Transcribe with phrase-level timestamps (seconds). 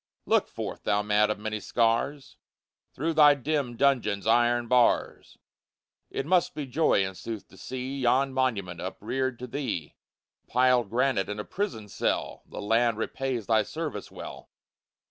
[0.25, 2.35] Look forth, thou man of many scars,
[2.91, 5.37] Through thy dim dungeon's iron bars;
[6.09, 9.95] It must be joy, in sooth, to see Yon monument upreared to thee;
[10.47, 14.49] Piled granite and a prison cell, The land repays thy service well!